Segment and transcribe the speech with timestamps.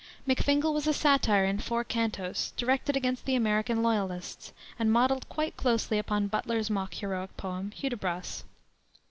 [0.27, 5.55] McFingal was a satire in four cantos, directed against the American Loyalists, and modeled quite
[5.55, 8.43] closely upon Butler's mock heroic poem, Hudibras.